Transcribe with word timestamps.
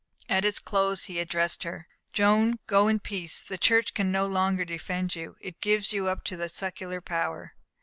At 0.27 0.45
its 0.45 0.57
close, 0.57 1.03
he 1.03 1.19
addressed 1.19 1.61
her: 1.61 1.87
"Joan, 2.11 2.57
go 2.65 2.87
in 2.87 2.99
peace! 3.01 3.43
The 3.47 3.59
Church 3.59 3.93
can 3.93 4.11
no 4.11 4.25
longer 4.25 4.65
defend 4.65 5.13
you; 5.15 5.35
it 5.41 5.61
gives 5.61 5.93
you 5.93 6.07
up 6.07 6.23
to 6.23 6.35
the 6.35 6.49
secular 6.49 7.01
power." 7.01 7.53